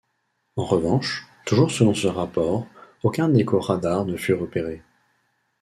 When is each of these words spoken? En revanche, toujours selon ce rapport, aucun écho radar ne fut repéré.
En 0.55 0.65
revanche, 0.65 1.27
toujours 1.45 1.69
selon 1.69 1.93
ce 1.93 2.07
rapport, 2.07 2.65
aucun 3.03 3.31
écho 3.35 3.59
radar 3.59 4.03
ne 4.03 4.17
fut 4.17 4.33
repéré. 4.33 4.81